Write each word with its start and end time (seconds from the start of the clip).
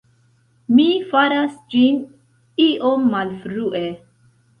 Mi 0.77 0.85
faras 1.11 1.59
ĝin 1.73 1.99
iom 2.65 3.05
malfrue. 3.13 3.83